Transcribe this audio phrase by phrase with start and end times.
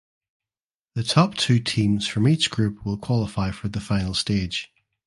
[0.95, 4.73] The top two teams from each group will qualify for the final stage.